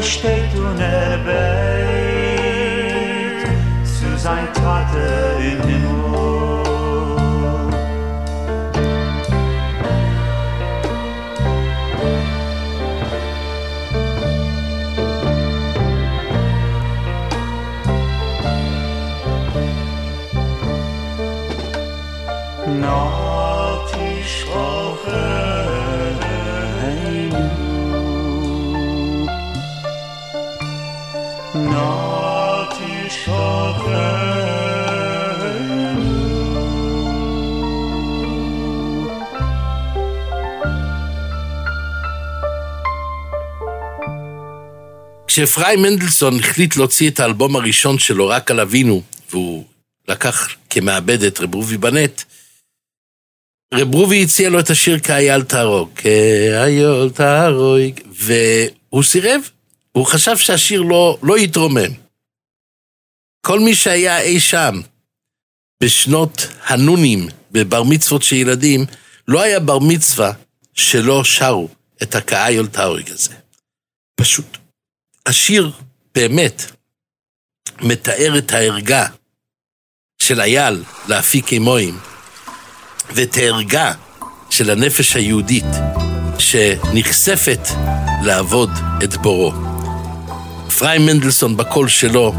Güneşte 0.00 0.50
tünebe 0.52 1.69
כשאפרים 45.40 45.82
מנדלסון 45.82 46.38
החליט 46.38 46.76
להוציא 46.76 47.10
את 47.10 47.20
האלבום 47.20 47.56
הראשון 47.56 47.98
שלו, 47.98 48.28
רק 48.28 48.50
על 48.50 48.60
אבינו, 48.60 49.02
והוא 49.30 49.64
לקח 50.08 50.48
כמעבד 50.70 51.22
את 51.22 51.40
רב 51.40 51.54
רובי 51.54 51.76
בנט, 51.76 52.22
רב 53.74 53.94
רובי 53.94 54.22
הציע 54.22 54.50
לו 54.50 54.60
את 54.60 54.70
השיר 54.70 54.98
כאייל 54.98 55.42
תהרוג, 55.42 55.90
כאייל 55.96 57.10
תהרוג, 57.14 58.00
והוא 58.10 59.02
סירב. 59.02 59.40
הוא 59.92 60.06
חשב 60.06 60.36
שהשיר 60.36 60.82
לא, 60.82 61.18
לא 61.22 61.38
יתרומם. 61.38 61.92
כל 63.46 63.60
מי 63.60 63.74
שהיה 63.74 64.20
אי 64.20 64.40
שם 64.40 64.80
בשנות 65.82 66.46
הנונים, 66.66 67.28
בבר 67.52 67.82
מצוות 67.82 68.22
של 68.22 68.36
ילדים, 68.36 68.86
לא 69.28 69.42
היה 69.42 69.60
בר 69.60 69.78
מצווה 69.78 70.32
שלא 70.74 71.24
שרו 71.24 71.68
את 72.02 72.14
הכאייל 72.14 72.66
תערוג 72.66 73.10
הזה. 73.10 73.34
פשוט. 74.14 74.59
השיר 75.26 75.70
באמת 76.14 76.62
מתאר 77.80 78.38
את 78.38 78.52
הערגה 78.52 79.06
של 80.22 80.40
אייל 80.40 80.84
לאפיקי 81.08 81.52
מים, 81.52 81.98
ואת 83.14 83.36
הערגה 83.36 83.92
של 84.50 84.70
הנפש 84.70 85.16
היהודית 85.16 85.64
שנכספת 86.38 87.68
לעבוד 88.24 88.70
את 89.04 89.16
בורא. 89.16 89.52
אפרים 90.68 91.06
מנדלסון 91.06 91.56
בקול 91.56 91.88
שלו, 91.88 92.34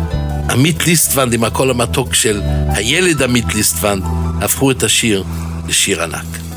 עמית 0.50 0.88
ליסטוונד 0.88 1.34
עם 1.34 1.44
הקול 1.44 1.70
המתוק 1.70 2.14
של 2.14 2.42
הילד 2.68 3.22
עמית 3.22 3.54
ליסטוונד, 3.54 4.04
הפכו 4.42 4.72
את 4.72 4.84
השיר 4.84 5.24
לשיר 5.68 6.04
ענק. 6.04 6.51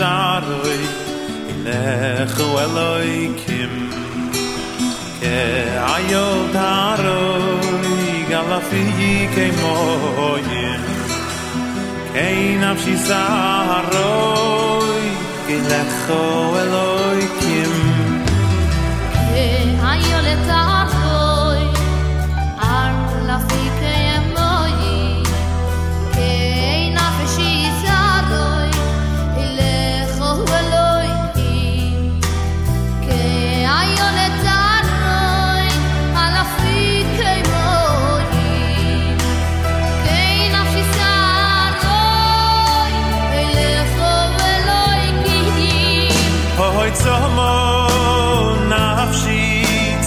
sarui 0.00 0.82
ne 1.64 1.80
khwaloi 2.34 3.16
kim 3.40 3.72
ke 5.20 5.40
ayo 5.94 6.26
darui 6.56 8.08
gala 8.30 8.60
fiji 8.68 9.14
ke 9.34 9.46
moye 9.60 10.70
ke 12.14 12.28
na 12.62 12.70
psi 12.80 12.94
sarui 13.08 15.08
ke 15.46 15.56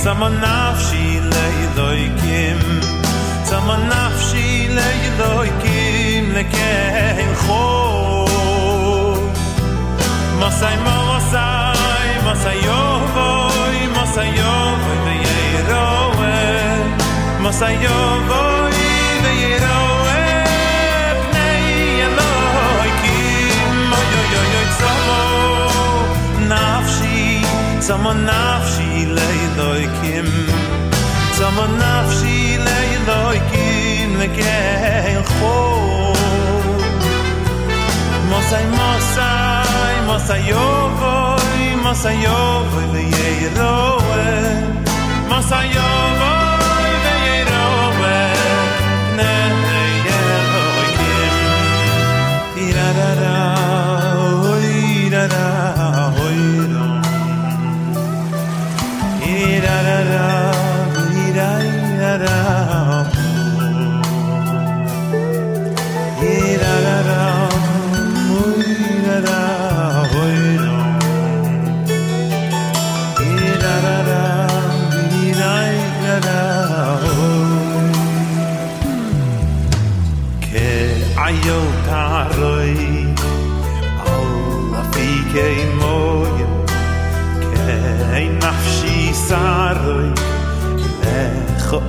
Zaman 0.04 0.34
nafshi 0.44 1.06
leidoikim 1.34 2.60
Zaman 3.50 3.82
nafshi 3.92 4.48
leidoikim 4.78 6.24
Lekein 6.36 7.30
chol. 7.44 9.22
Masai 10.42 10.76
mo 10.86 10.96
masai 11.12 12.10
Masai 12.28 12.58
yovoi 12.68 13.80
Masai 13.96 14.30
yovoi 14.40 14.98
Veyeroe 15.06 16.40
Masai 17.44 17.76
yovoi 17.86 18.84
Veyeroe 19.24 20.22
Pnei 21.24 21.68
eloikim 22.08 23.78
Oy 24.00 24.12
oy 24.20 24.34
oy 24.42 24.52
oy 24.60 24.68
Zaman 24.82 26.44
nafshi 26.52 27.20
Zaman 27.88 28.20
nafshi 28.30 28.83
loikim 29.64 30.28
zama 31.38 31.66
nafshi 31.80 32.38
le 32.66 32.80
loikim 33.08 34.10
le 34.22 34.28
kein 34.38 35.20
Mosai 38.34 38.66
mosay 38.66 38.66
mosay 38.78 39.96
mosay 40.08 40.42
mosai 40.52 41.66
mosay 41.84 42.18
yovo 42.26 42.80
le 42.94 43.04
yelo 43.16 43.76
mosay 45.30 45.68
yovo 45.76 46.43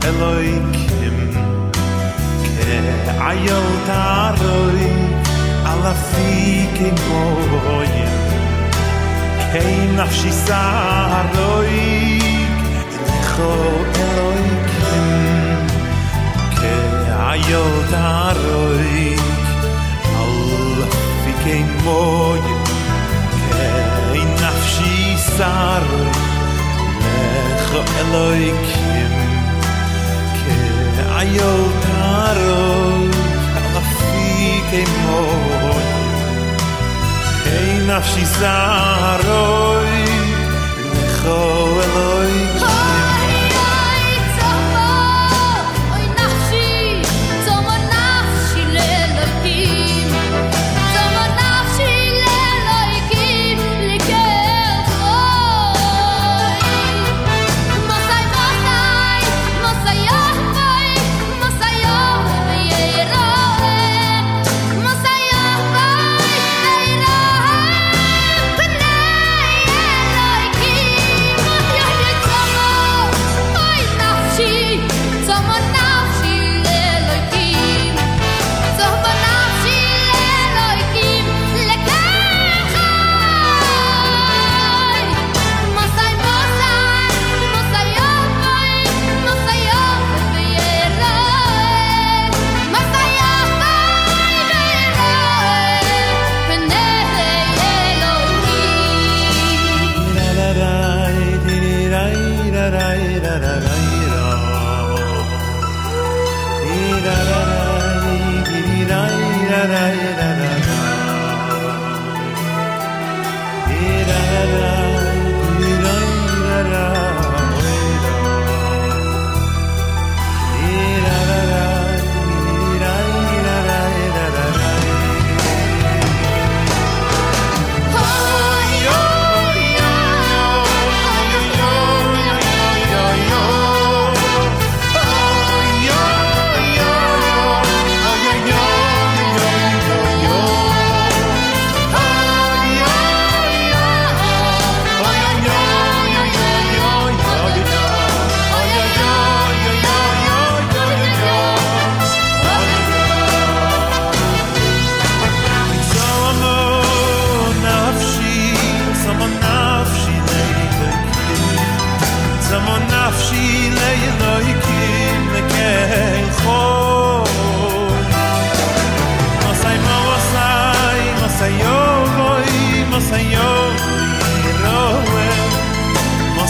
eloi 0.09 0.53
ke 2.57 2.73
ayol 3.31 3.69
taroi 3.89 4.89
ala 5.71 5.93
fi 6.09 6.33
ke 6.77 6.89
ke 9.53 9.65
nafshi 9.99 10.33
saroi 10.45 11.89
lecho 13.07 13.51
eloi 14.05 14.47
ke 16.61 16.75
ayol 17.33 17.75
taroi 17.95 19.09
ala 20.21 20.89
fi 21.23 21.33
ke 21.45 21.59
ke 23.57 24.23
nafshi 24.43 24.95
saroi 25.33 26.09
lecho 27.51 27.81
eloi 28.03 28.49
ayo 31.21 31.53
taro 31.85 32.63
ala 33.59 33.83
fi 33.97 34.27
ke 34.71 34.83
mo 35.03 35.23
ei 37.57 37.73
zaroi 38.39 40.03
ni 40.93 41.05
kho 41.17 41.41
eloi 41.87 42.35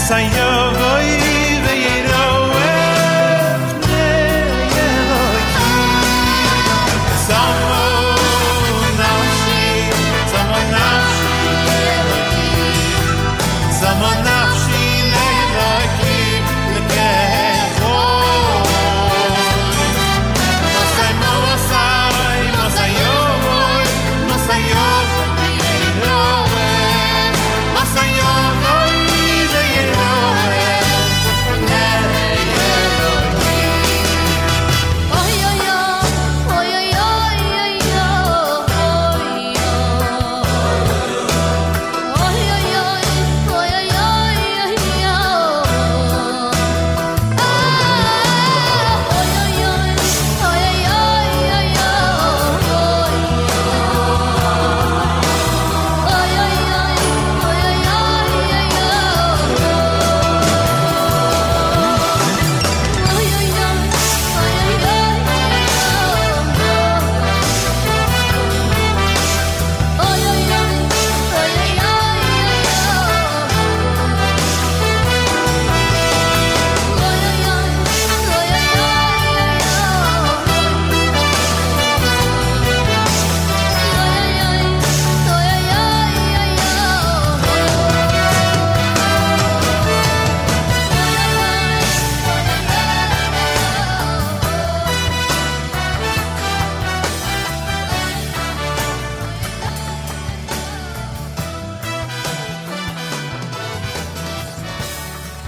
סייער 0.07 0.73
גוי 0.73 1.34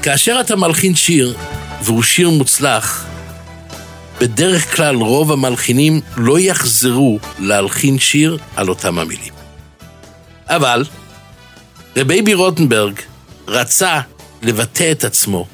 כאשר 0.07 0.37
אתה 0.41 0.55
מלחין 0.55 0.95
שיר, 0.95 1.37
והוא 1.81 2.03
שיר 2.03 2.29
מוצלח, 2.29 3.05
בדרך 4.21 4.75
כלל 4.75 4.95
רוב 4.95 5.31
המלחינים 5.31 6.01
לא 6.17 6.39
יחזרו 6.39 7.19
להלחין 7.39 7.99
שיר 7.99 8.37
על 8.55 8.69
אותם 8.69 8.99
המילים. 8.99 9.33
אבל 10.47 10.85
רבי 11.97 12.33
רוטנברג 12.33 12.99
רצה 13.47 14.01
לבטא 14.41 14.91
את 14.91 15.03
עצמו 15.03 15.47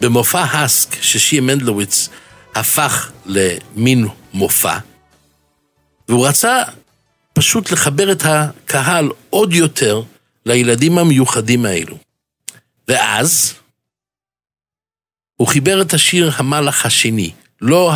במופע 0.00 0.44
האסק 0.50 1.02
ששיה 1.02 1.40
מנדלוויץ 1.40 2.08
הפך 2.54 3.10
למין 3.26 4.08
מופע, 4.34 4.78
והוא 6.08 6.26
רצה 6.26 6.62
פשוט 7.32 7.70
לחבר 7.70 8.12
את 8.12 8.22
הקהל 8.24 9.10
עוד 9.30 9.52
יותר 9.52 10.02
לילדים 10.46 10.98
המיוחדים 10.98 11.66
האלו. 11.66 11.96
ואז 12.88 13.54
הוא 15.36 15.48
חיבר 15.48 15.82
את 15.82 15.94
השיר 15.94 16.30
המלאך 16.36 16.86
השני, 16.86 17.32
לא 17.60 17.92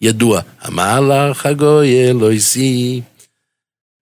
הידוע, 0.00 0.40
המלאך 0.60 1.46
הגוי 1.46 2.10
אלוהיסי. 2.10 3.00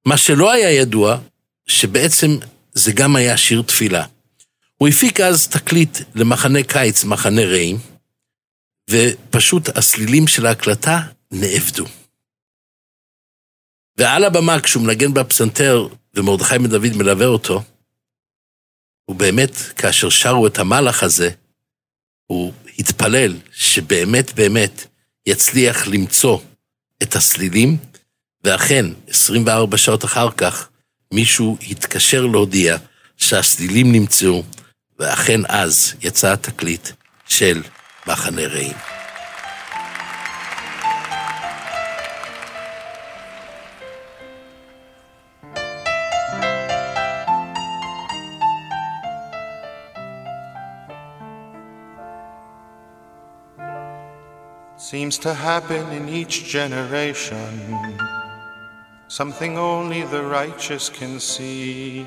מה 0.07 0.17
שלא 0.17 0.53
היה 0.53 0.71
ידוע, 0.71 1.19
שבעצם 1.67 2.37
זה 2.73 2.93
גם 2.93 3.17
היה 3.17 3.37
שיר 3.37 3.63
תפילה. 3.63 4.05
הוא 4.77 4.89
הפיק 4.89 5.21
אז 5.21 5.49
תקליט 5.49 5.99
למחנה 6.15 6.63
קיץ, 6.63 7.05
מחנה 7.05 7.45
רעים, 7.45 7.79
ופשוט 8.91 9.69
הסלילים 9.77 10.27
של 10.27 10.47
ההקלטה 10.47 11.01
נאבדו. 11.31 11.85
ועל 13.97 14.25
הבמה, 14.25 14.61
כשהוא 14.61 14.83
מנגן 14.83 15.15
בפסנתר, 15.15 15.89
ומרדכי 16.15 16.59
בן 16.59 16.67
דוד 16.67 16.97
מלווה 16.97 17.27
אותו, 17.27 17.63
הוא 19.05 19.17
באמת, 19.17 19.57
כאשר 19.57 20.11
שרו 20.11 20.47
את 20.47 20.59
המלאך 20.59 21.03
הזה, 21.03 21.31
הוא 22.31 22.53
התפלל 22.79 23.37
שבאמת 23.53 24.35
באמת 24.35 24.87
יצליח 25.27 25.87
למצוא 25.89 26.39
את 27.03 27.17
הסלילים, 27.17 27.77
ואכן, 28.45 28.87
24 29.09 29.77
שעות 29.77 30.05
אחר 30.05 30.31
כך, 30.31 30.69
מישהו 31.13 31.57
התקשר 31.71 32.27
להודיע 32.27 32.77
שהסלילים 33.17 33.93
נמצאו, 33.93 34.43
ואכן 34.99 35.41
אז 35.49 35.95
יצא 36.03 36.33
התקליט 36.33 36.89
של 37.29 37.63
מחנה 38.07 38.47
רעים. 38.47 39.00
Seems 54.91 55.19
to 55.19 55.33
happen 55.33 55.89
in 55.93 56.09
each 56.09 56.47
generation. 56.47 57.97
Something 59.07 59.57
only 59.57 60.03
the 60.03 60.25
righteous 60.25 60.89
can 60.89 61.21
see. 61.21 62.05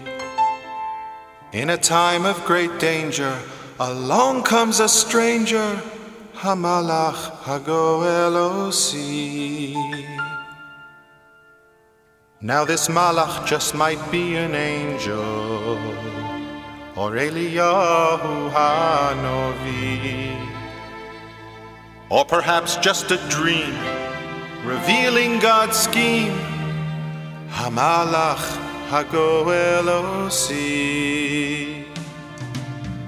In 1.53 1.69
a 1.69 1.77
time 1.77 2.25
of 2.25 2.43
great 2.43 2.81
danger, 2.81 3.39
along 3.79 4.43
comes 4.43 4.81
a 4.81 4.89
stranger, 4.89 5.81
Hamalach 6.33 7.31
Hagoel. 7.45 8.67
Now 12.41 12.65
this 12.65 12.89
malach 12.89 13.47
just 13.47 13.75
might 13.75 14.11
be 14.11 14.35
an 14.35 14.55
angel, 14.55 15.77
or 16.97 17.11
Eliyahu 17.11 18.51
Hanovi 18.51 20.52
or 22.13 22.23
perhaps 22.23 22.75
just 22.75 23.09
a 23.09 23.17
dream 23.27 23.73
revealing 24.63 25.39
God's 25.39 25.75
scheme. 25.75 26.37
Hamalach 27.49 28.45
Hago 28.89 29.49
Elosi. 29.49 30.53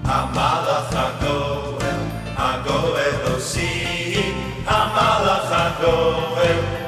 Hamalach 0.02 0.90
Hago 0.98 1.80
El 1.92 2.02
Hago 2.40 2.80
Hamalach 4.66 5.52
Hagoel. 5.54 6.85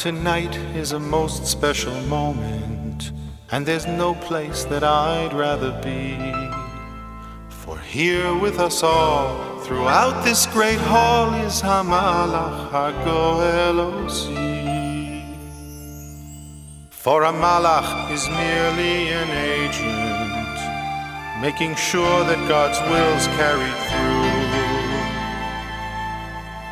Tonight 0.00 0.56
is 0.74 0.92
a 0.92 0.98
most 0.98 1.44
special 1.46 1.92
moment, 2.08 3.12
and 3.52 3.66
there's 3.66 3.86
no 3.86 4.14
place 4.14 4.64
that 4.64 4.82
I'd 4.82 5.34
rather 5.34 5.72
be. 5.82 6.16
For 7.50 7.76
here 7.78 8.34
with 8.34 8.58
us 8.58 8.82
all, 8.82 9.60
throughout 9.60 10.24
this 10.24 10.46
great 10.46 10.78
hall, 10.78 11.34
is 11.44 11.60
Hamalach 11.60 12.70
Hagoel 12.70 13.78
Osi. 13.92 15.22
For 16.88 17.24
a 17.24 17.32
malach 17.32 18.10
is 18.10 18.26
merely 18.26 19.12
an 19.20 19.30
agent, 19.52 21.42
making 21.42 21.74
sure 21.74 22.24
that 22.24 22.40
God's 22.48 22.80
will's 22.88 23.26
carried 23.36 23.80
through. 23.90 24.30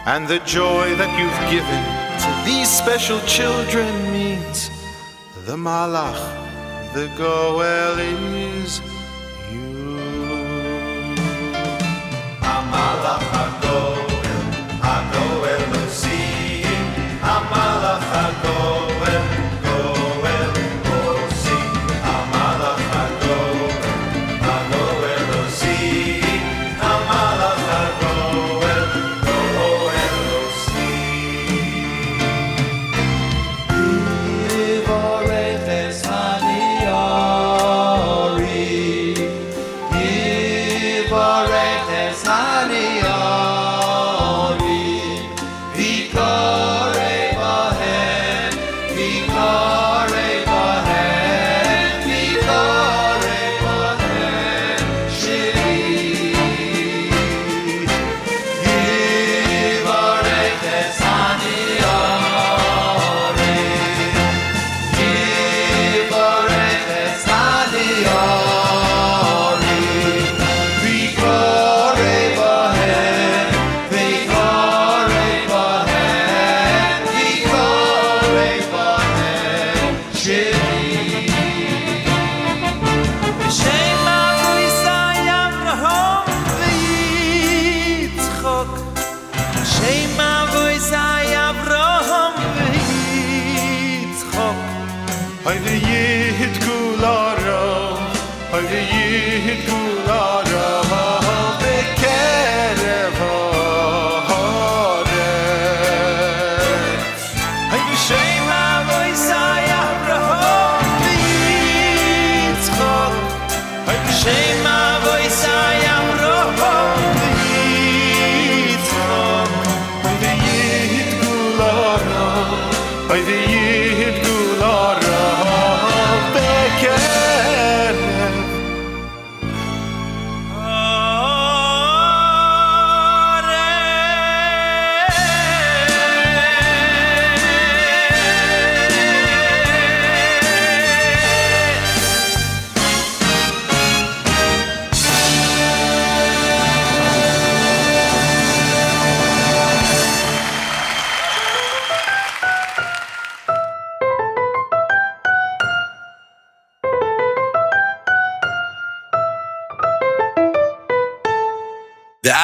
And 0.07 0.27
the 0.27 0.39
joy 0.47 0.95
that 0.95 1.13
you've 1.21 1.51
given 1.51 1.98
to 2.19 2.43
these 2.45 2.69
special 2.69 3.21
children 3.21 3.89
means 4.13 4.71
the 5.47 5.57
Malach, 5.57 6.19
the 6.95 7.07
Goel 7.17 7.99
is 7.99 8.81
Amalach 12.43 13.25
HaGoel, 13.35 13.98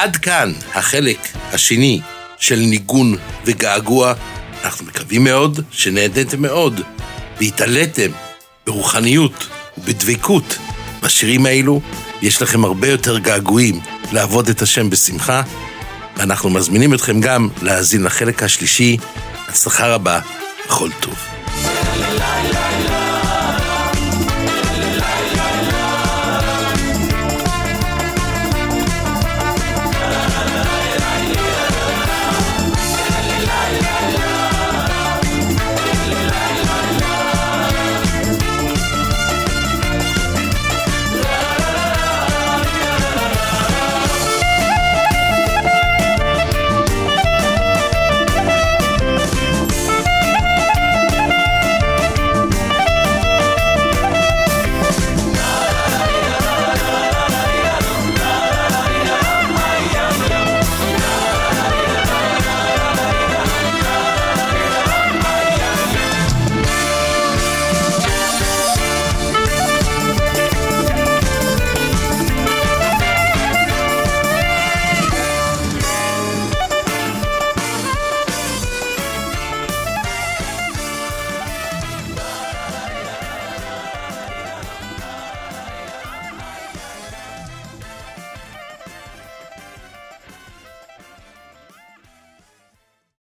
ועד 0.05 0.15
כאן 0.15 0.53
החלק 0.73 1.17
השני 1.51 2.01
של 2.37 2.55
ניגון 2.55 3.15
וגעגוע. 3.45 4.13
אנחנו 4.63 4.85
מקווים 4.85 5.23
מאוד 5.23 5.59
שנהניתם 5.71 6.41
מאוד 6.41 6.81
והתעליתם 7.39 8.11
ברוחניות 8.65 9.47
ובדבקות 9.77 10.57
בשירים 11.03 11.45
האלו. 11.45 11.81
יש 12.21 12.41
לכם 12.41 12.65
הרבה 12.65 12.87
יותר 12.87 13.17
געגועים 13.17 13.79
לעבוד 14.11 14.49
את 14.49 14.61
השם 14.61 14.89
בשמחה, 14.89 15.41
ואנחנו 16.17 16.49
מזמינים 16.49 16.93
אתכם 16.93 17.21
גם 17.21 17.49
להאזין 17.61 18.03
לחלק 18.03 18.43
השלישי. 18.43 18.97
הצלחה 19.47 19.87
רבה, 19.87 20.19
בכל 20.65 20.89
טוב. 20.99 21.34